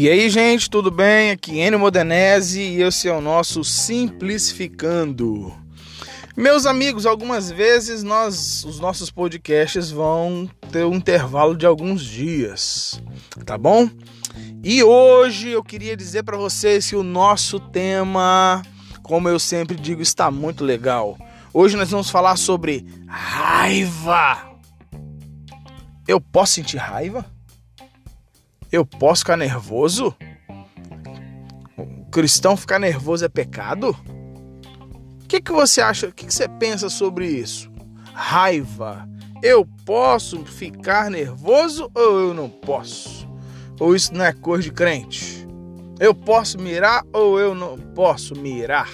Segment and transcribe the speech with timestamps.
[0.00, 1.32] E aí, gente, tudo bem?
[1.32, 5.52] Aqui Enio Modenese e esse é o nosso Simplificando.
[6.36, 13.02] Meus amigos, algumas vezes nós, os nossos podcasts vão ter um intervalo de alguns dias,
[13.44, 13.90] tá bom?
[14.62, 18.62] E hoje eu queria dizer para vocês que o nosso tema,
[19.02, 21.18] como eu sempre digo, está muito legal.
[21.52, 24.47] Hoje nós vamos falar sobre raiva.
[26.08, 27.26] Eu posso sentir raiva?
[28.72, 30.16] Eu posso ficar nervoso?
[31.76, 33.94] O cristão ficar nervoso é pecado?
[35.22, 36.08] O que, que você acha?
[36.08, 37.70] O que, que você pensa sobre isso?
[38.14, 39.06] Raiva.
[39.42, 43.28] Eu posso ficar nervoso ou eu não posso?
[43.78, 45.46] Ou isso não é coisa de crente?
[46.00, 48.88] Eu posso mirar ou eu não posso mirar?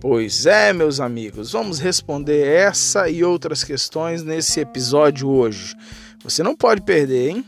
[0.00, 5.74] Pois é, meus amigos, vamos responder essa e outras questões nesse episódio hoje.
[6.22, 7.44] Você não pode perder, hein?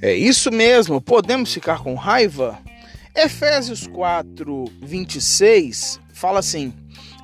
[0.00, 2.58] É isso mesmo, podemos ficar com raiva?
[3.14, 6.72] Efésios 4, 26 fala assim: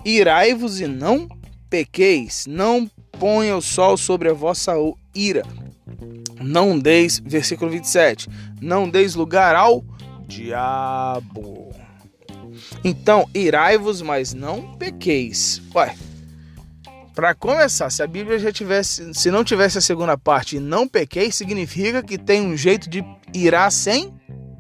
[0.05, 1.29] Irai-vos e não
[1.69, 2.91] pequeis, não
[3.23, 4.73] ponha o sol sobre a vossa
[5.15, 5.45] ira.
[6.41, 8.29] Não deis, versículo 27,
[8.61, 9.85] não deis lugar ao
[10.27, 11.73] diabo.
[12.83, 15.63] Então, irai-vos, mas não pequeis.
[15.73, 15.95] Ué,
[17.15, 21.31] para começar, se a Bíblia já tivesse, se não tivesse a segunda parte não pequei,
[21.31, 24.13] significa que tem um jeito de irá sem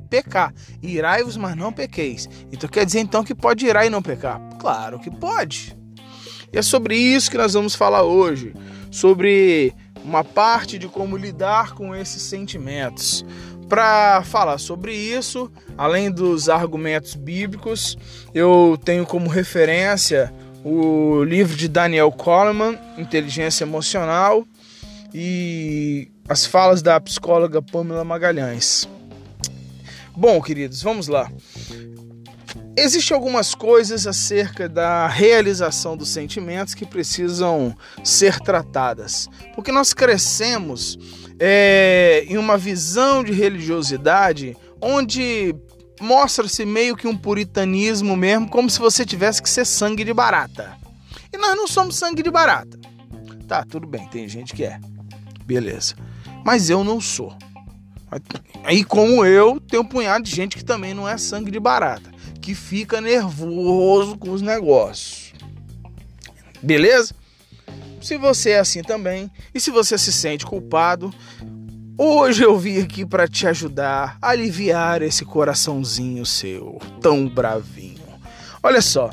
[0.09, 0.55] pecar.
[0.81, 2.29] Irai-vos, mas não pequeis.
[2.53, 4.41] Então quer dizer então que pode irar e não pecar?
[4.61, 5.82] Claro que pode.
[6.53, 8.55] E é sobre isso que nós vamos falar hoje,
[8.91, 9.73] sobre
[10.05, 13.25] uma parte de como lidar com esses sentimentos.
[13.69, 17.97] Para falar sobre isso, além dos argumentos bíblicos,
[18.35, 20.33] eu tenho como referência
[20.65, 24.45] o livro de Daniel Coleman, Inteligência Emocional,
[25.15, 28.89] e as falas da psicóloga Pamela Magalhães.
[30.15, 31.31] Bom, queridos, vamos lá.
[32.77, 40.99] Existem algumas coisas acerca da realização dos sentimentos que precisam ser tratadas, porque nós crescemos
[41.39, 45.55] é, em uma visão de religiosidade onde
[46.01, 50.77] mostra-se meio que um puritanismo mesmo, como se você tivesse que ser sangue de barata.
[51.31, 52.79] E nós não somos sangue de barata.
[53.47, 54.81] Tá, tudo bem, tem gente que é.
[55.45, 55.95] Beleza.
[56.45, 57.37] Mas eu não sou.
[58.65, 62.11] Aí, como eu, tem um punhado de gente que também não é sangue de barata,
[62.41, 65.33] que fica nervoso com os negócios.
[66.63, 67.15] Beleza?
[68.01, 71.13] Se você é assim também, e se você se sente culpado,
[72.05, 78.03] Hoje eu vim aqui para te ajudar a aliviar esse coraçãozinho seu, tão bravinho.
[78.63, 79.11] Olha só,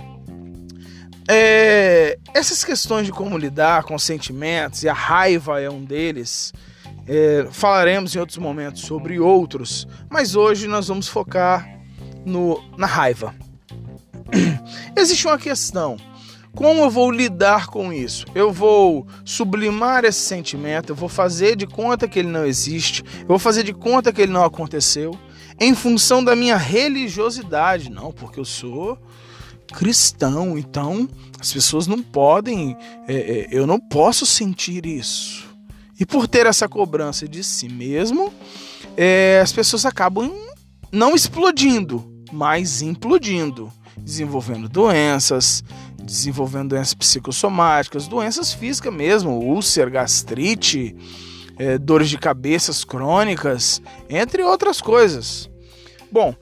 [1.30, 6.54] é, essas questões de como lidar com sentimentos, e a raiva é um deles,
[7.09, 11.68] é, falaremos em outros momentos sobre outros, mas hoje nós vamos focar
[12.24, 13.34] no, na raiva.
[14.96, 15.97] Existe uma questão
[16.56, 18.25] como eu vou lidar com isso?
[18.34, 23.28] Eu vou sublimar esse sentimento, eu vou fazer de conta que ele não existe, eu
[23.28, 25.18] vou fazer de conta que ele não aconteceu,
[25.59, 27.90] em função da minha religiosidade.
[27.90, 28.97] Não, porque eu sou
[29.68, 31.08] cristão, então
[31.40, 32.76] as pessoas não podem,
[33.08, 35.49] é, é, eu não posso sentir isso.
[36.00, 38.34] E por ter essa cobrança de si mesmo,
[38.96, 40.32] é, as pessoas acabam
[40.92, 45.64] não explodindo, mas implodindo, desenvolvendo doenças,
[46.02, 50.96] desenvolvendo doenças psicossomáticas, doenças físicas mesmo, úlcera, gastrite,
[51.58, 55.50] é, dores de cabeças crônicas, entre outras coisas.
[56.09, 56.34] Bom,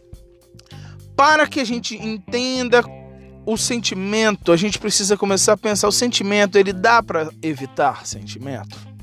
[1.15, 2.83] para que a gente entenda
[3.43, 8.96] o sentimento, a gente precisa começar a pensar o sentimento, ele dá para evitar sentimento?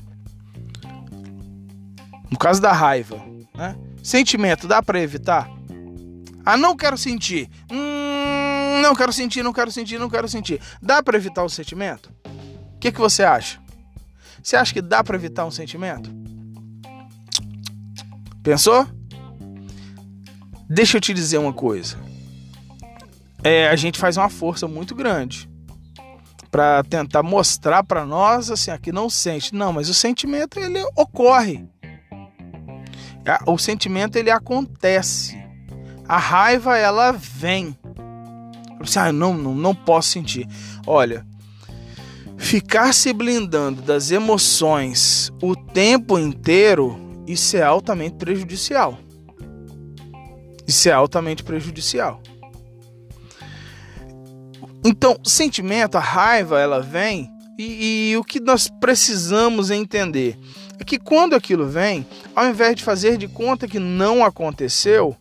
[2.35, 3.15] No caso da raiva,
[3.55, 3.77] né?
[4.03, 5.49] Sentimento dá para evitar?
[6.45, 7.49] Ah, não quero sentir.
[7.71, 10.59] Hum, não quero sentir, não quero sentir, não quero sentir.
[10.81, 12.11] Dá para evitar o sentimento?
[12.25, 13.57] O que, que você acha?
[14.43, 16.13] Você acha que dá para evitar um sentimento?
[18.43, 18.85] Pensou?
[20.69, 21.97] Deixa eu te dizer uma coisa.
[23.45, 25.49] É, a gente faz uma força muito grande
[26.51, 29.55] para tentar mostrar para nós assim, aqui não sente.
[29.55, 31.65] Não, mas o sentimento ele ocorre.
[33.45, 35.37] O sentimento ele acontece.
[36.07, 37.75] A raiva ela vem.
[38.79, 40.47] Você, ah, não, não, não posso sentir.
[40.85, 41.25] Olha,
[42.37, 48.99] ficar se blindando das emoções o tempo inteiro, isso é altamente prejudicial.
[50.67, 52.21] Isso é altamente prejudicial.
[54.83, 57.27] Então, sentimento, a raiva, ela vem
[57.57, 60.37] e, e, o que nós precisamos entender
[60.79, 62.05] é que quando aquilo vem,
[62.35, 65.15] ao invés de fazer de conta que não aconteceu,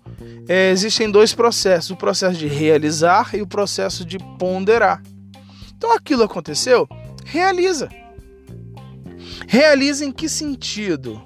[0.48, 5.02] é, existem dois processos: o processo de realizar e o processo de ponderar.
[5.76, 6.88] Então aquilo aconteceu,
[7.24, 7.88] realiza.
[9.46, 11.22] Realiza em que sentido?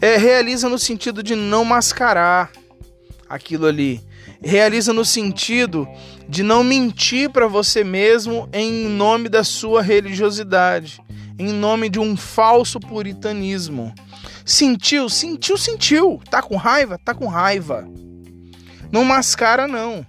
[0.00, 2.50] É, realiza no sentido de não mascarar
[3.28, 4.00] aquilo ali.
[4.42, 5.86] Realiza no sentido
[6.28, 11.00] de não mentir para você mesmo em nome da sua religiosidade,
[11.40, 13.94] em nome de um falso puritanismo.
[14.44, 16.20] Sentiu, sentiu, sentiu.
[16.30, 16.98] Tá com raiva?
[17.02, 17.88] Tá com raiva.
[18.92, 20.04] Não mascara, não.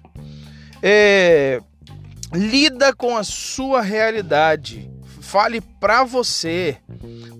[0.84, 1.62] É,
[2.34, 4.92] lida com a sua realidade.
[5.22, 6.78] Fale para você.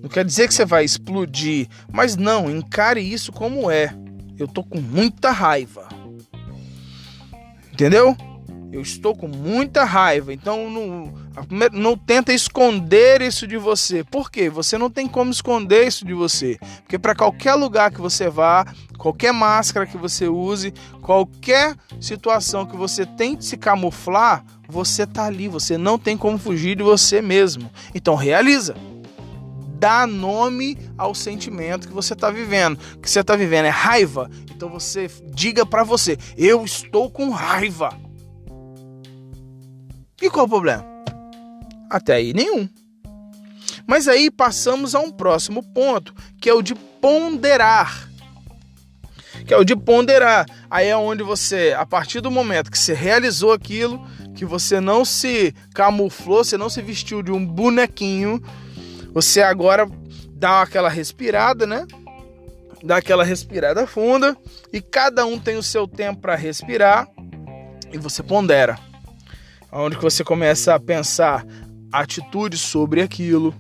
[0.02, 3.94] Não quer dizer que você vai explodir, mas não, encare isso como é.
[4.40, 5.90] Eu tô com muita raiva.
[7.74, 8.16] Entendeu?
[8.72, 11.14] Eu estou com muita raiva, então não,
[11.74, 14.02] não tenta esconder isso de você.
[14.02, 14.50] Por quê?
[14.50, 16.58] Você não tem como esconder isso de você.
[16.84, 18.66] Porque para qualquer lugar que você vá,
[18.98, 25.50] qualquer máscara que você use, qualquer situação que você tente se camuflar, você tá ali,
[25.50, 27.70] você não tem como fugir de você mesmo.
[27.94, 28.74] Então realiza.
[29.78, 32.78] Dá nome ao sentimento que você está vivendo.
[33.02, 34.30] Que você está vivendo é raiva.
[34.50, 37.90] Então você diga para você: eu estou com raiva.
[40.22, 40.86] E qual o problema?
[41.90, 42.70] Até aí nenhum.
[43.88, 48.10] Mas aí passamos a um próximo ponto, que é o de ponderar.
[49.46, 50.46] Que é o de ponderar.
[50.70, 55.04] Aí é onde você, a partir do momento que você realizou aquilo, que você não
[55.04, 58.42] se camuflou, você não se vestiu de um bonequinho,
[59.14, 59.90] você agora
[60.30, 61.86] dá aquela respirada, né?
[62.84, 64.38] Dá aquela respirada funda
[64.72, 67.08] e cada um tem o seu tempo para respirar
[67.92, 68.91] e você pondera
[69.72, 71.46] onde que você começa a pensar
[71.92, 73.54] atitudes sobre aquilo,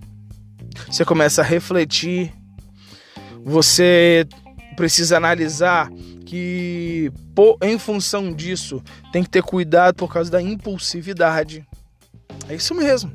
[0.87, 2.33] você começa a refletir,
[3.43, 4.27] você
[4.75, 5.89] precisa analisar
[6.25, 7.11] que
[7.61, 8.81] em função disso
[9.11, 11.65] tem que ter cuidado por causa da impulsividade.
[12.47, 13.11] É isso mesmo.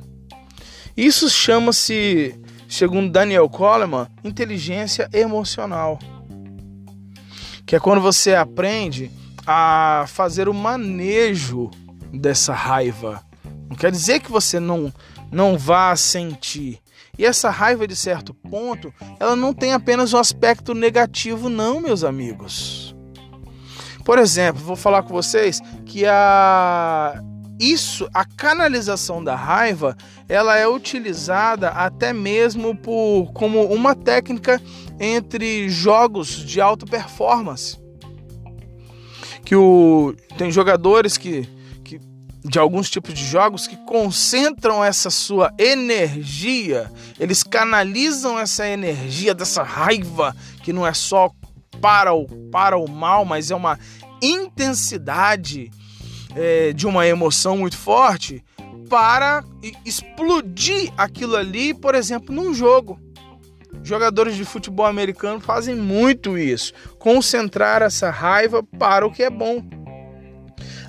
[0.96, 2.38] Isso chama-se,
[2.68, 5.98] segundo Daniel Coleman, inteligência emocional.
[7.64, 9.10] Que é quando você aprende
[9.46, 11.70] a fazer o manejo
[12.12, 13.22] dessa raiva.
[13.68, 14.92] Não quer dizer que você não,
[15.30, 16.80] não vá sentir.
[17.18, 22.04] E essa raiva, de certo ponto, ela não tem apenas um aspecto negativo, não, meus
[22.04, 22.94] amigos.
[24.04, 27.20] Por exemplo, vou falar com vocês que a
[27.58, 29.96] isso, a canalização da raiva,
[30.28, 34.60] ela é utilizada até mesmo por como uma técnica
[35.00, 37.78] entre jogos de alta performance.
[39.42, 41.48] Que o tem jogadores que
[42.48, 49.62] de alguns tipos de jogos que concentram essa sua energia, eles canalizam essa energia dessa
[49.62, 51.30] raiva que não é só
[51.80, 53.78] para o, para o mal, mas é uma
[54.22, 55.70] intensidade
[56.36, 58.44] é, de uma emoção muito forte
[58.88, 59.44] para
[59.84, 62.98] explodir aquilo ali, por exemplo, num jogo.
[63.82, 69.62] Jogadores de futebol americano fazem muito isso, concentrar essa raiva para o que é bom.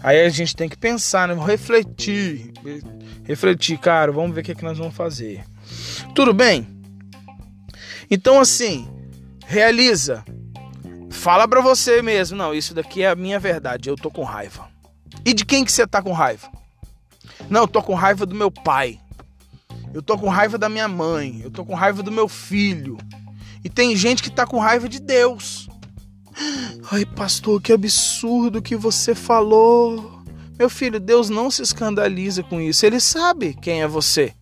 [0.07, 1.35] Aí a gente tem que pensar, né?
[1.45, 2.53] refletir,
[3.25, 5.43] refletir, cara, vamos ver o que, é que nós vamos fazer.
[6.15, 6.65] Tudo bem?
[8.09, 8.87] Então assim,
[9.45, 10.23] realiza.
[11.11, 14.69] Fala para você mesmo, não, isso daqui é a minha verdade, eu tô com raiva.
[15.25, 16.49] E de quem que você tá com raiva?
[17.49, 19.01] Não, eu tô com raiva do meu pai.
[19.93, 22.97] Eu tô com raiva da minha mãe, eu tô com raiva do meu filho.
[23.61, 25.67] E tem gente que tá com raiva de Deus.
[26.91, 30.21] Ai, pastor, que absurdo que você falou.
[30.57, 32.85] Meu filho, Deus não se escandaliza com isso.
[32.85, 34.33] Ele sabe quem é você.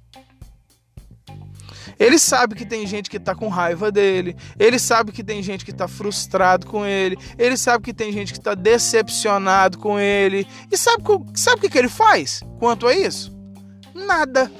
[1.97, 4.35] Ele sabe que tem gente que está com raiva dele.
[4.59, 7.17] Ele sabe que tem gente que está frustrado com ele.
[7.37, 10.45] Ele sabe que tem gente que está decepcionado com ele.
[10.69, 13.33] E sabe, sabe o que, que ele faz quanto a isso?
[13.93, 14.51] Nada.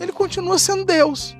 [0.00, 1.36] Ele continua sendo Deus.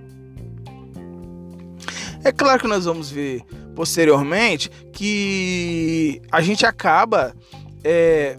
[2.23, 7.35] É claro que nós vamos ver posteriormente que a gente acaba
[7.83, 8.37] é,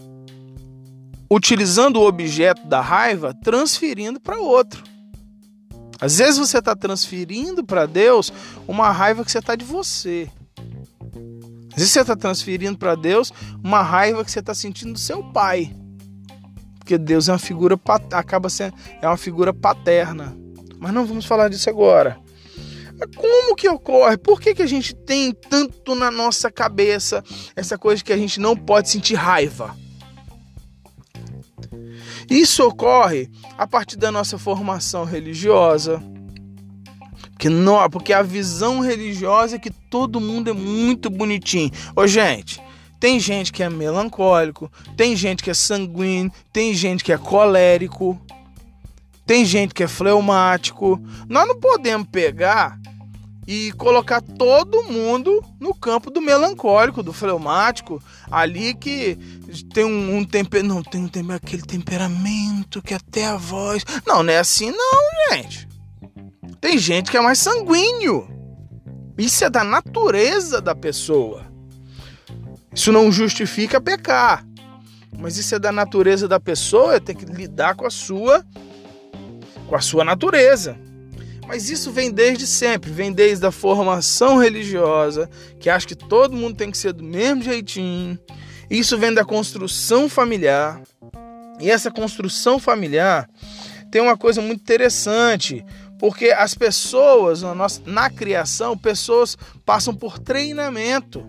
[1.30, 4.82] utilizando o objeto da raiva transferindo para outro.
[6.00, 8.32] Às vezes você está transferindo para Deus
[8.66, 10.30] uma raiva que você está de você.
[11.72, 15.22] Às vezes você está transferindo para Deus uma raiva que você está sentindo do seu
[15.22, 15.74] pai.
[16.78, 17.78] Porque Deus é uma figura
[18.12, 20.36] acaba sendo é uma figura paterna.
[20.78, 22.18] Mas não vamos falar disso agora.
[23.16, 24.16] Como que ocorre?
[24.16, 27.22] Por que, que a gente tem tanto na nossa cabeça
[27.54, 29.76] essa coisa que a gente não pode sentir raiva?
[32.28, 36.02] Isso ocorre a partir da nossa formação religiosa.
[37.38, 41.70] Que não, porque a visão religiosa é que todo mundo é muito bonitinho.
[41.94, 42.60] Ô, gente,
[42.98, 48.18] tem gente que é melancólico, tem gente que é sanguíneo, tem gente que é colérico,
[49.26, 51.00] tem gente que é fleumático.
[51.28, 52.78] Nós não podemos pegar
[53.46, 59.16] e colocar todo mundo no campo do melancólico, do fleumático, ali que
[59.72, 60.62] tem um, um temper...
[60.62, 61.36] não tem um temper...
[61.36, 65.68] aquele temperamento que até a voz, não, não é assim não, gente.
[66.60, 68.28] Tem gente que é mais sanguíneo.
[69.18, 71.46] Isso é da natureza da pessoa.
[72.72, 74.44] Isso não justifica pecar.
[75.18, 78.44] Mas isso é da natureza da pessoa, tem que lidar com a sua
[79.66, 80.76] com a sua natureza.
[81.46, 85.30] Mas isso vem desde sempre, vem desde a formação religiosa,
[85.60, 88.18] que acha que todo mundo tem que ser do mesmo jeitinho.
[88.68, 90.82] Isso vem da construção familiar.
[91.60, 93.30] E essa construção familiar
[93.90, 95.64] tem uma coisa muito interessante,
[95.98, 101.24] porque as pessoas na, nossa, na criação, pessoas passam por treinamento.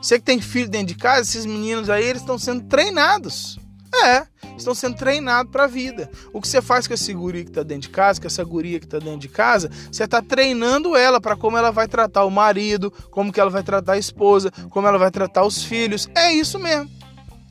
[0.00, 3.58] Você que tem filho dentro de casa, esses meninos aí, eles estão sendo treinados.
[3.94, 6.10] É, estão sendo treinados para a vida.
[6.32, 8.80] O que você faz com essa guria que está dentro de casa, com essa guria
[8.80, 12.30] que está dentro de casa, você está treinando ela para como ela vai tratar o
[12.30, 16.08] marido, como que ela vai tratar a esposa, como ela vai tratar os filhos.
[16.14, 16.90] É isso mesmo.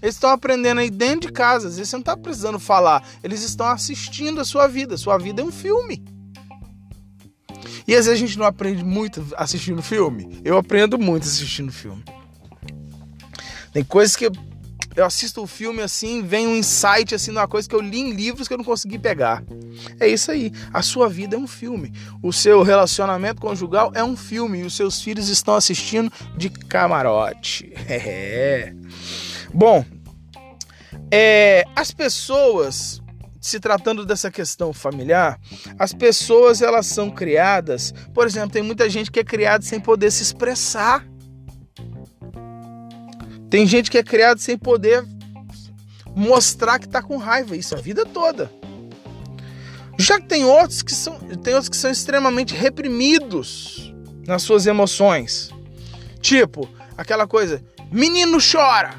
[0.02, 1.68] Eles estão aprendendo aí dentro de casa.
[1.68, 3.08] Às vezes você não está precisando falar.
[3.24, 4.98] Eles estão assistindo a sua vida.
[4.98, 6.04] Sua vida é um filme.
[7.88, 10.42] E às vezes a gente não aprende muito assistindo filme.
[10.44, 12.04] Eu aprendo muito assistindo filme.
[13.72, 14.30] Tem coisas que
[14.96, 18.12] eu assisto o filme assim, vem um insight assim, uma coisa que eu li em
[18.12, 19.44] livros que eu não consegui pegar.
[20.00, 20.52] É isso aí.
[20.74, 21.94] A sua vida é um filme.
[22.22, 27.72] O seu relacionamento conjugal é um filme e os seus filhos estão assistindo de camarote.
[27.94, 28.74] É.
[29.54, 29.84] Bom,
[31.12, 33.02] é, as pessoas
[33.42, 35.40] se tratando dessa questão familiar,
[35.80, 40.12] as pessoas elas são criadas, por exemplo, tem muita gente que é criada sem poder
[40.12, 41.04] se expressar.
[43.52, 45.06] Tem gente que é criado sem poder
[46.16, 48.50] mostrar que está com raiva, isso a vida toda.
[50.00, 53.94] Já que tem outros que são, tem outros que são extremamente reprimidos
[54.26, 55.52] nas suas emoções.
[56.22, 58.96] Tipo, aquela coisa, menino chora.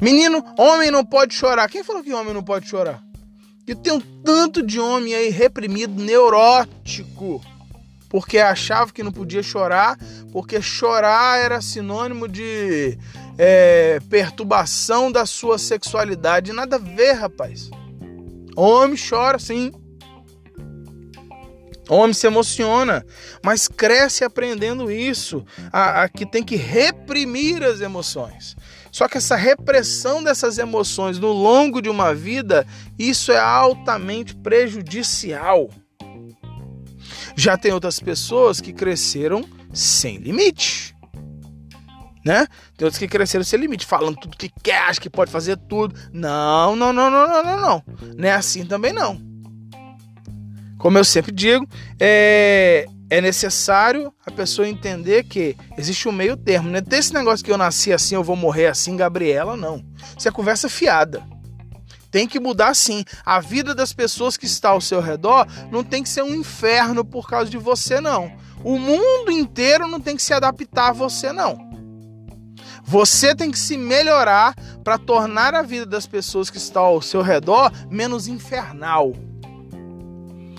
[0.00, 1.68] Menino, homem não pode chorar.
[1.68, 3.02] Quem falou que homem não pode chorar?
[3.66, 7.42] E tem um tanto de homem aí reprimido, neurótico
[8.08, 9.98] porque achava que não podia chorar,
[10.32, 12.98] porque chorar era sinônimo de
[13.36, 16.52] é, perturbação da sua sexualidade.
[16.52, 17.70] Nada a ver, rapaz.
[18.56, 19.72] Homem chora sim.
[21.88, 23.04] Homem se emociona,
[23.42, 28.54] mas cresce aprendendo isso, a, a, que tem que reprimir as emoções.
[28.92, 32.66] Só que essa repressão dessas emoções no longo de uma vida,
[32.98, 35.70] isso é altamente prejudicial.
[37.38, 40.92] Já tem outras pessoas que cresceram sem limite.
[42.26, 42.48] Né?
[42.76, 45.94] Tem outros que cresceram sem limite, falando tudo que quer, acha que pode fazer tudo.
[46.12, 47.84] Não, não, não, não, não, não, não.
[48.16, 49.20] Não é assim também não.
[50.78, 51.64] Como eu sempre digo,
[52.00, 56.68] é, é necessário a pessoa entender que existe um meio termo.
[56.68, 59.84] Não é desse negócio que eu nasci assim, eu vou morrer assim, Gabriela, não.
[60.18, 61.22] Isso é conversa fiada.
[62.18, 63.04] Tem que mudar sim.
[63.24, 67.04] A vida das pessoas que está ao seu redor não tem que ser um inferno
[67.04, 68.32] por causa de você, não.
[68.64, 71.56] O mundo inteiro não tem que se adaptar a você, não.
[72.82, 77.22] Você tem que se melhorar para tornar a vida das pessoas que estão ao seu
[77.22, 79.12] redor menos infernal.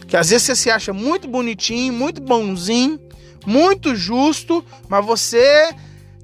[0.08, 2.98] Que às vezes você se acha muito bonitinho, muito bonzinho,
[3.46, 5.76] muito justo, mas você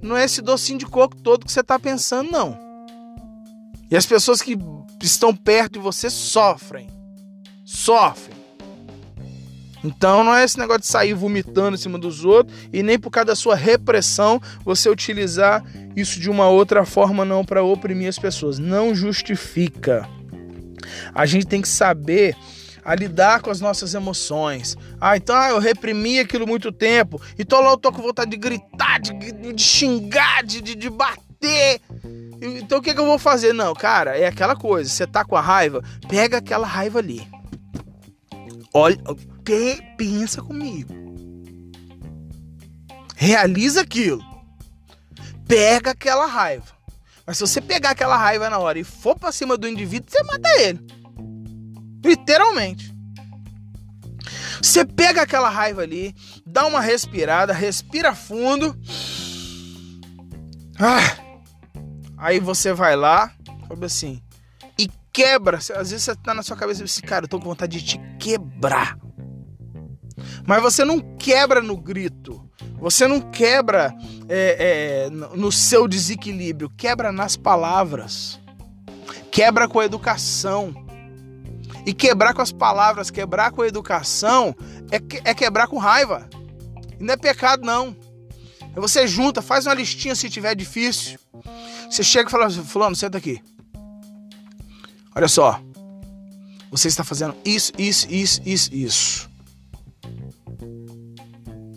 [0.02, 2.58] não é esse docinho de coco todo que você está pensando, não.
[3.92, 4.58] E as pessoas que
[5.02, 6.90] estão perto de você sofrem.
[7.64, 8.36] Sofrem.
[9.84, 13.12] Então não é esse negócio de sair vomitando em cima dos outros e nem por
[13.12, 15.64] causa da sua repressão você utilizar
[15.96, 18.58] isso de uma outra forma não para oprimir as pessoas.
[18.58, 20.10] Não justifica.
[21.14, 22.36] A gente tem que saber
[22.84, 24.78] a lidar com as nossas emoções.
[25.00, 28.32] Ah, então ah, eu reprimi aquilo muito tempo e tô lá, eu tô com vontade
[28.32, 31.25] de gritar, de, de xingar, de, de, de bater.
[32.42, 33.54] Então o que, que eu vou fazer?
[33.54, 34.90] Não, cara, é aquela coisa.
[34.90, 37.28] Você tá com a raiva, pega aquela raiva ali.
[38.74, 38.98] Olha,
[39.98, 40.94] pensa comigo.
[43.16, 44.24] Realiza aquilo.
[45.48, 46.76] Pega aquela raiva.
[47.26, 50.24] Mas se você pegar aquela raiva na hora e for pra cima do indivíduo, você
[50.24, 50.80] mata ele.
[52.04, 52.94] Literalmente.
[54.62, 56.16] Você pega aquela raiva ali,
[56.46, 58.76] dá uma respirada, respira fundo.
[60.80, 61.25] Ah,
[62.26, 63.32] aí você vai lá,
[63.68, 64.20] sabe assim,
[64.80, 65.58] e quebra.
[65.58, 67.86] Às vezes você tá na sua cabeça e assim, cara, eu tô com vontade de
[67.86, 68.98] te quebrar.
[70.48, 72.50] Mas você não quebra no grito.
[72.80, 73.94] Você não quebra
[74.28, 76.70] é, é, no seu desequilíbrio.
[76.76, 78.40] Quebra nas palavras.
[79.32, 80.74] Quebra com a educação.
[81.86, 84.56] E quebrar com as palavras, quebrar com a educação,
[84.90, 86.28] é, que, é quebrar com raiva.
[87.00, 87.96] E não é pecado, não.
[88.74, 91.20] Você junta, faz uma listinha se tiver difícil.
[91.90, 93.42] Você chega e fala, fulano, senta aqui.
[95.16, 95.60] Olha só.
[96.72, 99.30] Você está fazendo isso, isso, isso, isso, isso.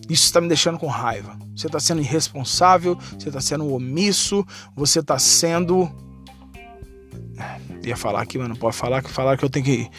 [0.08, 1.38] Isso está me deixando com raiva.
[1.54, 5.88] Você está sendo irresponsável, você está sendo omisso, você está sendo
[7.88, 9.90] ia falar aqui, mas não pode falar, que falar que eu tenho que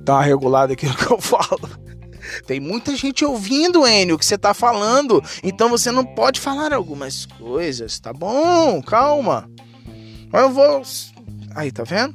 [0.00, 1.87] dar uma regulada aqui no que eu falo.
[2.46, 5.22] Tem muita gente ouvindo, Enio, o que você tá falando.
[5.42, 8.82] Então você não pode falar algumas coisas, tá bom?
[8.82, 9.48] Calma.
[10.32, 10.82] Eu vou.
[11.54, 12.14] Aí, tá vendo?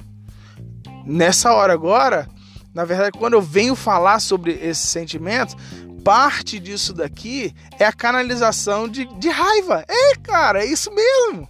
[1.06, 2.30] Nessa hora agora,
[2.74, 5.56] na verdade, quando eu venho falar sobre esses sentimentos,
[6.04, 9.86] parte disso daqui é a canalização de, de raiva.
[9.88, 11.48] É, cara, é isso mesmo.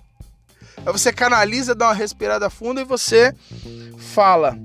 [0.77, 3.33] Aí você canaliza, dá uma respirada funda e você
[3.97, 4.57] fala.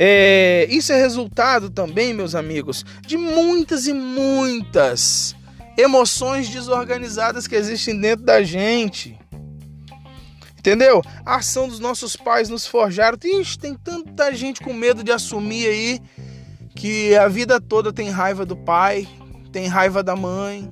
[0.00, 5.34] É, isso é resultado também, meus amigos, de muitas e muitas
[5.76, 9.18] emoções desorganizadas que existem dentro da gente.
[10.56, 11.02] Entendeu?
[11.26, 13.18] A ação dos nossos pais nos forjaram.
[13.22, 16.00] Ixi, tem tanta gente com medo de assumir aí
[16.76, 19.08] que a vida toda tem raiva do pai,
[19.50, 20.70] tem raiva da mãe.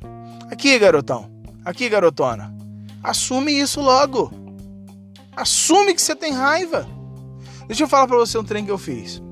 [0.51, 1.31] Aqui, garotão.
[1.65, 2.55] Aqui, garotona.
[3.03, 4.33] Assume isso logo.
[5.35, 6.96] Assume que você tem raiva.
[7.67, 9.23] Deixa eu falar para você um trem que eu fiz.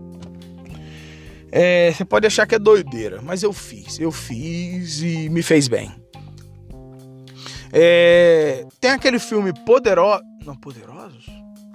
[1.50, 4.00] É, você pode achar que é doideira, mas eu fiz.
[4.00, 5.93] Eu fiz e me fez bem.
[7.73, 10.23] É, tem aquele filme Poderoso.
[10.45, 11.26] Não, Poderosos?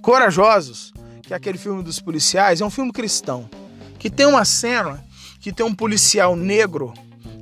[0.02, 2.62] Corajosos, que é aquele filme dos policiais.
[2.62, 3.50] É um filme cristão.
[3.98, 5.04] Que tem uma cena
[5.40, 6.94] que tem um policial negro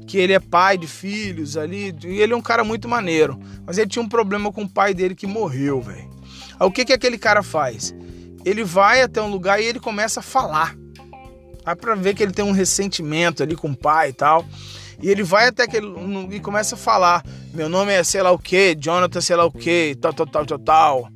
[0.07, 3.37] que ele é pai de filhos ali, e ele é um cara muito maneiro.
[3.65, 6.09] Mas ele tinha um problema com o pai dele que morreu, velho.
[6.59, 7.93] Aí o que que aquele cara faz?
[8.47, 10.73] Ele vai até um lugar e ele começa a falar.
[11.65, 14.45] Dá pra ver que ele tem um ressentimento ali com o pai e tal.
[15.01, 15.87] E ele vai até aquele
[16.31, 19.51] e começa a falar: Meu nome é sei lá o que, Jonathan sei lá o
[19.51, 21.09] que, tal, tal, tal, tal, tal.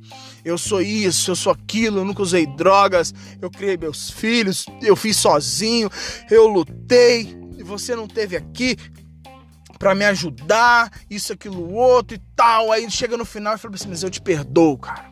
[0.44, 4.94] Eu sou isso, eu sou aquilo, eu nunca usei drogas, eu criei meus filhos, eu
[4.94, 5.88] fiz sozinho,
[6.30, 8.76] eu lutei, e você não teve aqui
[9.78, 12.70] para me ajudar, isso, aquilo, outro e tal.
[12.70, 15.11] Aí chega no final e fala assim: Mas eu te perdoo, cara.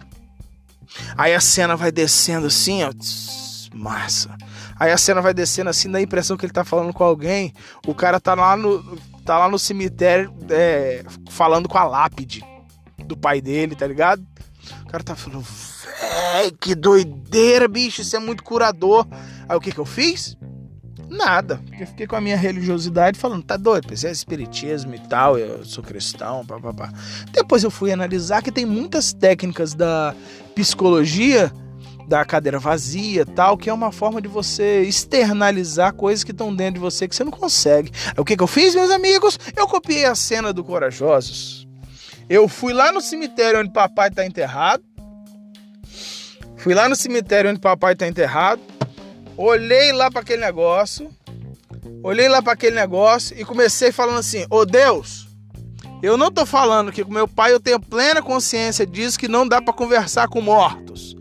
[1.20, 2.90] Aí a cena vai descendo assim, ó.
[3.74, 4.34] Massa.
[4.74, 7.52] Aí a cena vai descendo assim, dá a impressão que ele tá falando com alguém.
[7.86, 12.42] O cara tá lá no, tá lá no cemitério é, falando com a lápide
[13.04, 14.26] do pai dele, tá ligado?
[14.82, 15.44] O cara tá falando,
[16.32, 19.06] véi, que doideira, bicho, isso é muito curador.
[19.46, 20.38] Aí o que que eu fiz?
[21.06, 21.60] Nada.
[21.78, 25.64] Eu fiquei com a minha religiosidade falando, tá doido, isso é espiritismo e tal, eu
[25.66, 26.90] sou cristão, papapá.
[27.32, 30.14] Depois eu fui analisar que tem muitas técnicas da
[30.60, 31.52] psicologia
[32.06, 36.74] da cadeira vazia, tal, que é uma forma de você externalizar coisas que estão dentro
[36.74, 37.92] de você que você não consegue.
[38.16, 39.38] O que, que eu fiz, meus amigos?
[39.56, 41.68] Eu copiei a cena do Corajosos.
[42.28, 44.82] Eu fui lá no cemitério onde papai está enterrado.
[46.56, 48.60] Fui lá no cemitério onde papai está enterrado.
[49.36, 51.10] Olhei lá para aquele negócio,
[52.02, 55.29] olhei lá para aquele negócio e comecei falando assim: "Ô oh Deus,
[56.02, 59.46] eu não tô falando que com meu pai eu tenho plena consciência disso que não
[59.46, 61.16] dá para conversar com mortos.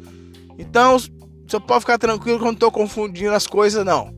[0.57, 4.13] Então, você pode ficar tranquilo que eu não tô confundindo as coisas não.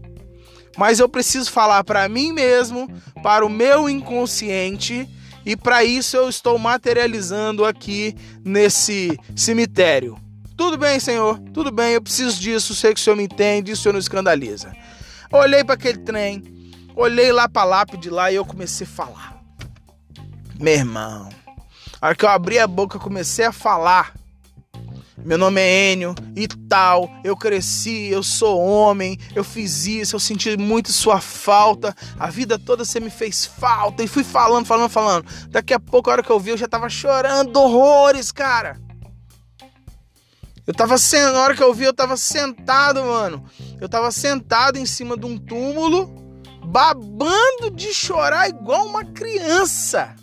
[0.77, 2.89] Mas eu preciso falar para mim mesmo,
[3.23, 5.07] para o meu inconsciente,
[5.45, 10.17] e para isso eu estou materializando aqui nesse cemitério.
[10.55, 13.77] Tudo bem, Senhor, tudo bem, eu preciso disso, sei que o Senhor me entende, o
[13.77, 14.71] Senhor não escandaliza.
[15.31, 16.43] Olhei para aquele trem,
[16.95, 19.40] olhei lá para a lápide lá e eu comecei a falar.
[20.61, 21.27] Meu irmão,
[21.99, 24.13] a hora que eu abri a boca, comecei a falar.
[25.17, 27.09] Meu nome é Enio e tal.
[27.23, 31.95] Eu cresci, eu sou homem, eu fiz isso, eu senti muito sua falta.
[32.19, 34.03] A vida toda você me fez falta.
[34.03, 35.25] E fui falando, falando, falando.
[35.49, 38.79] Daqui a pouco, a hora que eu vi, eu já tava chorando horrores, cara.
[40.67, 43.43] Eu tava sendo, na hora que eu vi, eu tava sentado, mano.
[43.79, 46.07] Eu tava sentado em cima de um túmulo,
[46.63, 50.20] babando de chorar igual uma criança.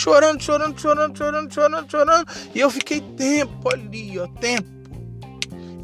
[0.00, 2.26] Chorando, chorando, chorando, chorando, chorando, chorando.
[2.54, 4.66] E eu fiquei tempo ali, ó, tempo.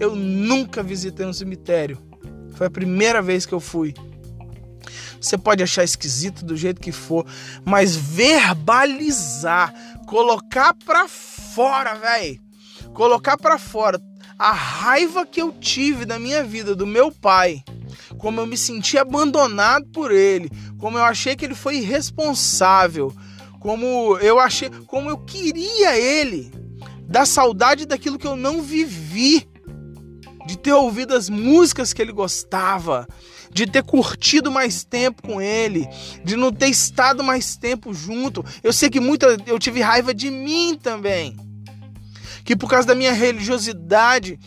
[0.00, 1.98] Eu nunca visitei um cemitério.
[2.54, 3.92] Foi a primeira vez que eu fui.
[5.20, 7.26] Você pode achar esquisito do jeito que for,
[7.62, 9.74] mas verbalizar,
[10.06, 12.40] colocar pra fora, velho.
[12.94, 14.00] Colocar pra fora
[14.38, 17.62] a raiva que eu tive da minha vida, do meu pai,
[18.16, 23.14] como eu me senti abandonado por ele, como eu achei que ele foi irresponsável,
[23.66, 26.52] como eu achei, como eu queria ele,
[27.02, 29.44] da saudade daquilo que eu não vivi,
[30.46, 33.08] de ter ouvido as músicas que ele gostava,
[33.50, 35.84] de ter curtido mais tempo com ele,
[36.22, 38.44] de não ter estado mais tempo junto.
[38.62, 41.36] Eu sei que muita eu tive raiva de mim também
[42.44, 44.38] que por causa da minha religiosidade,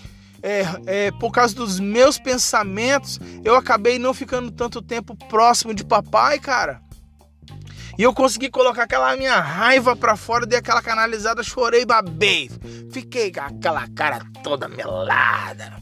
[0.41, 5.84] é, é, por causa dos meus pensamentos, eu acabei não ficando tanto tempo próximo de
[5.84, 6.82] papai, cara.
[8.00, 12.50] E eu consegui colocar aquela minha raiva para fora, dei aquela canalizada, chorei, babei.
[12.94, 15.74] Fiquei com aquela cara toda melada.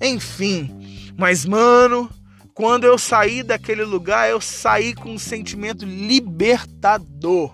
[0.00, 2.10] Enfim, mas mano,
[2.54, 7.52] quando eu saí daquele lugar, eu saí com um sentimento libertador.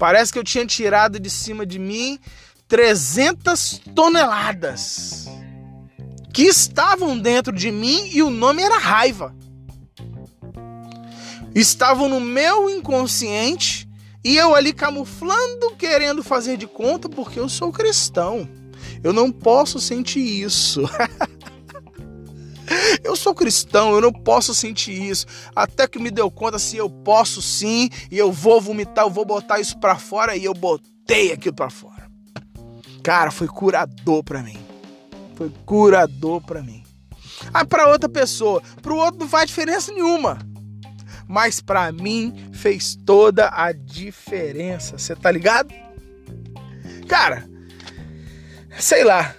[0.00, 2.18] Parece que eu tinha tirado de cima de mim
[2.66, 5.26] 300 toneladas
[6.34, 9.32] que estavam dentro de mim e o nome era raiva.
[11.56, 13.88] Estavam no meu inconsciente
[14.22, 18.46] e eu ali camuflando, querendo fazer de conta porque eu sou cristão.
[19.02, 20.82] Eu não posso sentir isso.
[23.02, 25.24] eu sou cristão, eu não posso sentir isso.
[25.54, 29.24] Até que me deu conta se eu posso sim, e eu vou vomitar, eu vou
[29.24, 32.10] botar isso para fora e eu botei aquilo para fora.
[33.02, 34.58] Cara, foi curador para mim.
[35.34, 36.84] Foi curador para mim.
[37.50, 40.38] Ah, para outra pessoa, para o outro não faz diferença nenhuma.
[41.28, 44.98] Mas para mim fez toda a diferença.
[44.98, 45.72] Você tá ligado?
[47.08, 47.48] Cara,
[48.78, 49.34] sei lá.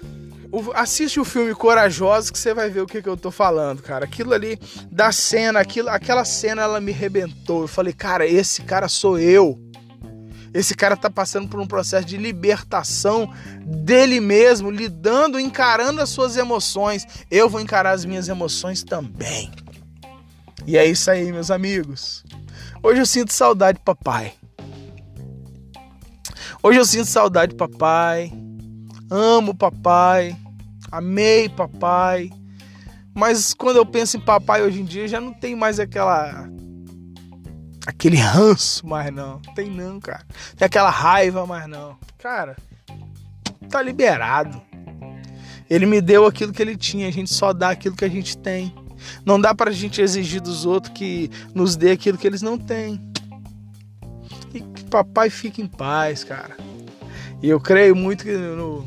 [0.76, 4.06] Assiste o filme Corajosos que você vai ver o que, que eu tô falando, cara.
[4.06, 4.58] Aquilo ali
[4.90, 7.64] da cena, aquilo, aquela cena ela me rebentou.
[7.64, 9.60] Eu falei, cara, esse cara sou eu.
[10.54, 13.32] Esse cara está passando por um processo de libertação
[13.64, 17.06] dele mesmo, lidando, encarando as suas emoções.
[17.30, 19.52] Eu vou encarar as minhas emoções também.
[20.68, 22.26] E é isso aí, meus amigos.
[22.84, 24.34] Hoje eu sinto saudade, papai.
[26.62, 28.34] Hoje eu sinto saudade, papai.
[29.10, 30.36] Amo papai.
[30.92, 32.30] Amei papai.
[33.16, 36.50] Mas quando eu penso em papai hoje em dia, já não tem mais aquela
[37.86, 39.40] aquele ranço mais não.
[39.56, 40.26] Tem não, cara.
[40.58, 41.98] Tem aquela raiva mais não.
[42.18, 42.58] Cara,
[43.70, 44.62] tá liberado.
[45.70, 48.38] Ele me deu aquilo que ele tinha, a gente só dá aquilo que a gente
[48.38, 48.76] tem.
[49.26, 53.02] Não dá pra gente exigir dos outros que nos dê aquilo que eles não têm.
[54.54, 56.56] E que papai fique em paz, cara.
[57.42, 58.86] E eu creio muito que no,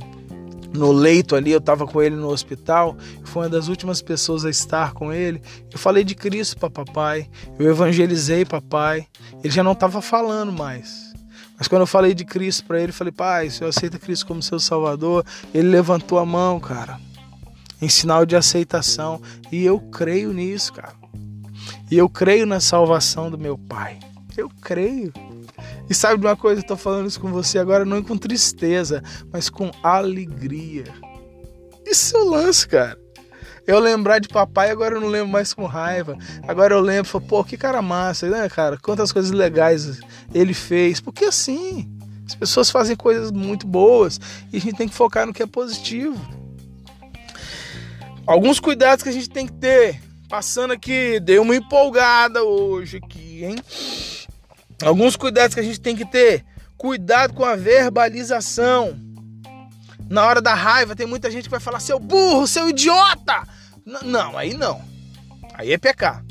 [0.72, 4.50] no leito ali, eu estava com ele no hospital, foi uma das últimas pessoas a
[4.50, 5.40] estar com ele.
[5.72, 7.28] Eu falei de Cristo para papai,
[7.58, 9.06] eu evangelizei papai.
[9.42, 11.10] Ele já não estava falando mais.
[11.56, 14.26] Mas quando eu falei de Cristo para ele, eu falei, pai, se eu aceito Cristo
[14.26, 16.98] como seu salvador, ele levantou a mão, cara,
[17.80, 19.20] em sinal de aceitação.
[19.50, 20.94] E eu creio nisso, cara.
[21.90, 23.98] E eu creio na salvação do meu pai.
[24.36, 25.12] Eu creio.
[25.88, 29.02] E sabe de uma coisa, eu tô falando isso com você agora não com tristeza,
[29.32, 30.84] mas com alegria.
[31.84, 32.98] Isso é o lance, cara.
[33.66, 36.16] Eu lembrar de papai, agora eu não lembro mais com raiva.
[36.46, 38.78] Agora eu lembro, pô, que cara massa, né, cara?
[38.78, 40.00] Quantas coisas legais
[40.32, 41.00] ele fez.
[41.00, 41.90] Porque assim,
[42.26, 44.20] as pessoas fazem coisas muito boas
[44.52, 46.18] e a gente tem que focar no que é positivo.
[48.30, 50.00] Alguns cuidados que a gente tem que ter.
[50.28, 53.56] Passando aqui, dei uma empolgada hoje aqui, hein?
[54.84, 56.44] Alguns cuidados que a gente tem que ter.
[56.78, 58.96] Cuidado com a verbalização.
[60.08, 63.42] Na hora da raiva, tem muita gente que vai falar: seu burro, seu idiota.
[63.84, 64.80] não, aí não.
[65.54, 66.24] Aí é pecar.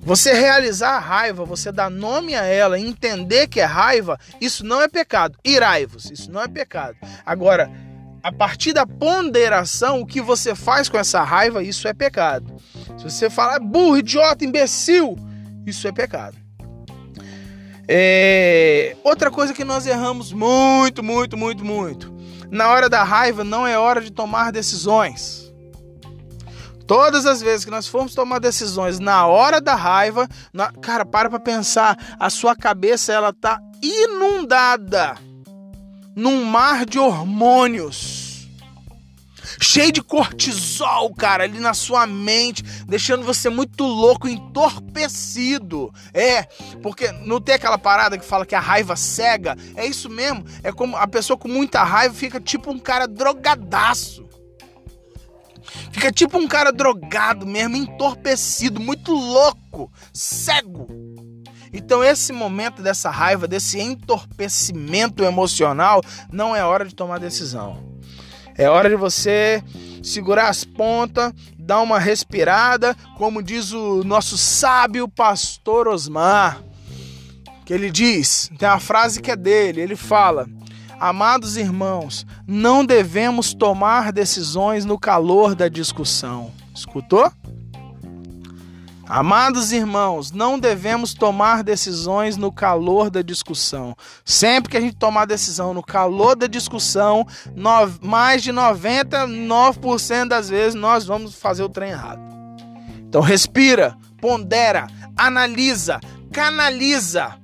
[0.00, 4.82] Você realizar a raiva, você dar nome a ela, entender que é raiva, isso não
[4.82, 5.38] é pecado.
[5.42, 6.96] Iraivos, isso não é pecado.
[7.24, 7.70] Agora,
[8.22, 12.54] a partir da ponderação, o que você faz com essa raiva, isso é pecado.
[12.98, 15.16] Se você falar burro, idiota, imbecil,
[15.66, 16.36] isso é pecado.
[17.88, 18.96] É...
[19.02, 22.14] Outra coisa que nós erramos muito, muito, muito, muito.
[22.50, 25.50] Na hora da raiva não é hora de tomar decisões.
[26.86, 30.72] Todas as vezes que nós formos tomar decisões na hora da raiva, na...
[30.72, 35.29] cara, para para pensar, a sua cabeça ela tá inundada
[36.20, 38.30] num mar de hormônios
[39.60, 45.92] cheio de cortisol, cara, ali na sua mente, deixando você muito louco, entorpecido.
[46.14, 46.42] É,
[46.82, 49.56] porque não tem aquela parada que fala que a raiva cega?
[49.74, 50.44] É isso mesmo.
[50.62, 54.28] É como a pessoa com muita raiva fica tipo um cara drogadaço.
[55.92, 60.88] Fica tipo um cara drogado mesmo, entorpecido, muito louco, cego.
[61.72, 66.00] Então, esse momento dessa raiva, desse entorpecimento emocional,
[66.32, 67.90] não é hora de tomar decisão.
[68.56, 69.62] É hora de você
[70.02, 76.62] segurar as pontas, dar uma respirada, como diz o nosso sábio pastor Osmar,
[77.64, 80.46] que ele diz, tem uma frase que é dele, ele fala:
[80.98, 86.52] Amados irmãos, não devemos tomar decisões no calor da discussão.
[86.74, 87.30] Escutou?
[89.12, 93.96] Amados irmãos, não devemos tomar decisões no calor da discussão.
[94.24, 97.26] Sempre que a gente tomar decisão no calor da discussão,
[98.00, 102.20] mais de 99% das vezes nós vamos fazer o trem errado.
[103.00, 105.98] Então respira, pondera, analisa,
[106.30, 107.34] canaliza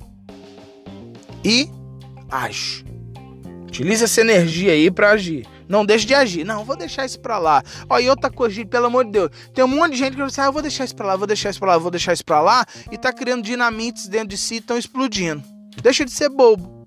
[1.44, 1.68] e
[2.30, 2.86] age.
[3.66, 5.48] Utilize essa energia aí para agir.
[5.68, 6.44] Não deixe de agir.
[6.44, 7.62] Não, vou deixar isso pra lá.
[7.88, 9.30] Ó, e outra coisa, pelo amor de Deus.
[9.54, 11.16] Tem um monte de gente que vai dizer, ah, eu vou deixar isso pra lá,
[11.16, 12.64] vou deixar isso pra lá, vou deixar isso pra lá.
[12.90, 15.42] E tá criando dinamites dentro de si estão explodindo.
[15.82, 16.84] Deixa de ser bobo.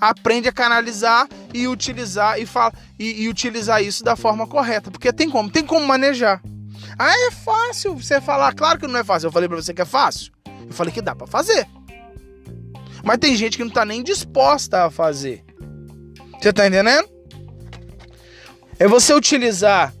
[0.00, 4.90] Aprende a canalizar e utilizar e, fala, e, e utilizar isso da forma correta.
[4.90, 6.42] Porque tem como, tem como manejar.
[6.98, 8.52] Ah, é fácil você falar.
[8.54, 9.28] Claro que não é fácil.
[9.28, 10.32] Eu falei pra você que é fácil.
[10.66, 11.66] Eu falei que dá para fazer.
[13.04, 15.44] Mas tem gente que não tá nem disposta a fazer.
[16.40, 17.08] Você tá entendendo?
[18.82, 19.94] É você utilizar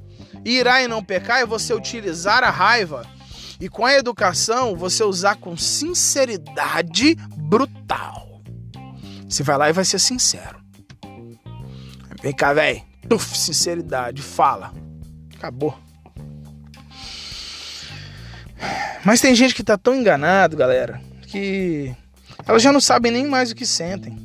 [0.44, 3.06] irá e não pecar, é você utilizar a raiva
[3.60, 8.42] e com a educação você usar com sinceridade brutal.
[9.28, 10.60] Você vai lá e vai ser sincero.
[12.20, 12.82] Vem cá, velho.
[13.20, 14.74] Sinceridade, fala.
[15.36, 15.78] Acabou.
[19.04, 21.94] Mas tem gente que tá tão enganado, galera, que
[22.44, 24.18] elas já não sabem nem mais o que sentem.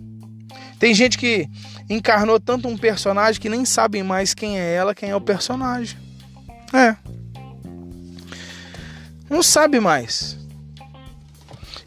[0.79, 1.47] Tem gente que
[1.89, 5.97] encarnou tanto um personagem que nem sabem mais quem é ela, quem é o personagem.
[6.73, 6.95] É.
[9.29, 10.37] Não sabe mais.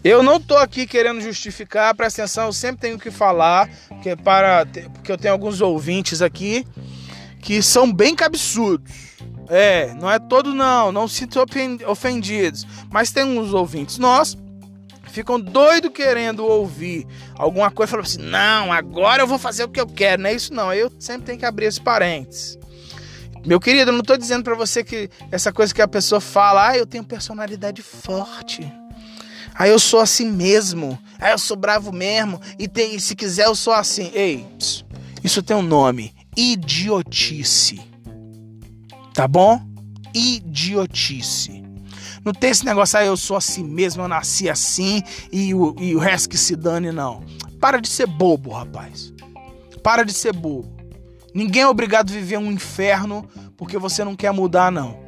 [0.02, 4.64] Eu não tô aqui querendo justificar, presta atenção, eu sempre tenho que falar, porque, para,
[4.94, 6.66] porque eu tenho alguns ouvintes aqui
[7.40, 8.90] que são bem cabeçudos.
[9.48, 11.28] É, não é todo não, não se
[11.86, 14.36] ofendidos, mas tem uns ouvintes nós
[15.10, 19.68] ficam doido querendo ouvir alguma coisa e falam assim: não, agora eu vou fazer o
[19.68, 20.22] que eu quero.
[20.22, 20.72] Não é isso, não.
[20.72, 22.58] Eu sempre tenho que abrir esse parênteses.
[23.44, 26.68] Meu querido, eu não estou dizendo para você que essa coisa que a pessoa fala,
[26.68, 28.70] ah, eu tenho personalidade forte.
[29.54, 30.98] Ah, eu sou assim mesmo.
[31.18, 32.40] Ah, eu sou bravo mesmo.
[32.58, 34.10] E tem, se quiser, eu sou assim.
[34.14, 34.46] Ei,
[35.24, 37.80] isso tem um nome: idiotice.
[39.14, 39.60] Tá bom?
[40.14, 41.59] Idiotice.
[42.24, 45.02] Não tem esse negócio, ah, eu sou assim mesmo, eu nasci assim
[45.32, 47.24] e o, e o resto que se dane, não.
[47.60, 49.12] Para de ser bobo, rapaz.
[49.82, 50.76] Para de ser bobo.
[51.34, 54.98] Ninguém é obrigado a viver um inferno porque você não quer mudar, não.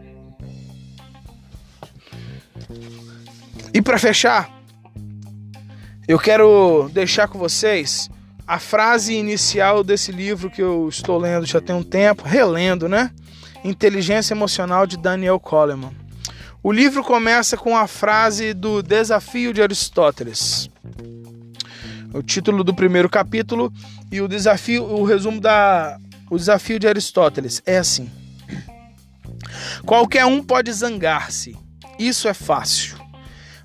[3.75, 4.51] E para fechar,
[6.07, 8.11] eu quero deixar com vocês
[8.47, 13.11] a frase inicial desse livro que eu estou lendo já tem um tempo, relendo, né?
[13.65, 16.02] Inteligência Emocional de Daniel Coleman.
[16.65, 20.71] O livro começa com a frase do Desafio de Aristóteles.
[22.15, 23.73] O título do primeiro capítulo
[24.13, 25.99] e o desafio, o resumo da
[26.31, 28.09] o desafio de Aristóteles é assim:
[29.85, 31.57] Qualquer um pode zangar-se.
[31.99, 32.97] Isso é fácil.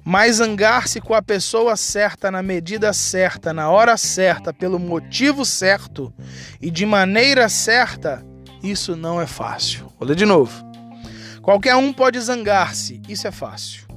[0.04, 6.12] Mas zangar-se com a pessoa certa, na medida certa, na hora certa, pelo motivo certo
[6.60, 8.26] e de maneira certa,
[8.64, 9.92] isso não é fácil.
[10.00, 10.67] Vou ler de novo.
[11.48, 13.88] Qualquer um pode zangar-se, isso é fácil.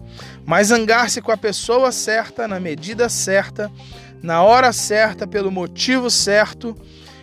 [0.47, 3.69] Mas zangar-se com a pessoa certa, na medida certa,
[4.23, 6.77] na hora certa, pelo motivo certo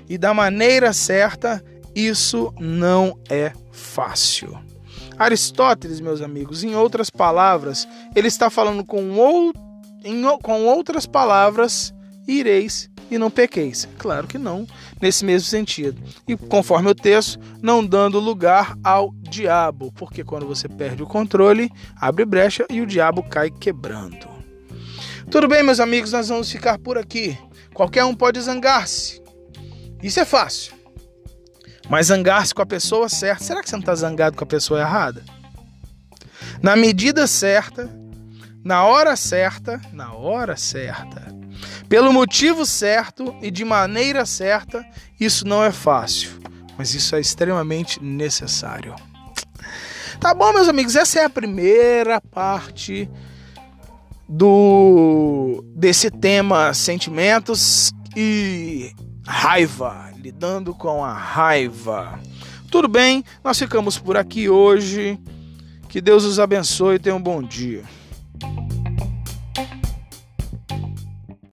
[0.09, 1.63] e da maneira certa,
[1.95, 4.59] isso não é fácil.
[5.17, 9.53] Aristóteles, meus amigos, em outras palavras, ele está falando com, ou,
[10.03, 11.93] em, com outras palavras,
[12.27, 13.87] ireis e não pequeis.
[13.97, 14.67] Claro que não,
[15.01, 16.01] nesse mesmo sentido.
[16.27, 21.71] E conforme o texto, não dando lugar ao diabo, porque quando você perde o controle,
[21.99, 24.27] abre brecha e o diabo cai quebrando.
[25.29, 27.37] Tudo bem, meus amigos, nós vamos ficar por aqui.
[27.73, 29.21] Qualquer um pode zangar-se.
[30.01, 30.73] Isso é fácil.
[31.89, 34.79] Mas zangar-se com a pessoa certa, será que você não está zangado com a pessoa
[34.79, 35.23] errada?
[36.61, 37.89] Na medida certa,
[38.63, 41.36] na hora certa, na hora certa,
[41.89, 44.85] pelo motivo certo e de maneira certa,
[45.19, 46.31] isso não é fácil,
[46.77, 48.93] mas isso é extremamente necessário.
[50.19, 53.09] Tá bom, meus amigos, essa é a primeira parte
[54.27, 58.91] do desse tema sentimentos e
[59.25, 62.19] raiva, lidando com a raiva.
[62.69, 65.19] Tudo bem, nós ficamos por aqui hoje.
[65.87, 67.83] Que Deus os abençoe e tenha um bom dia.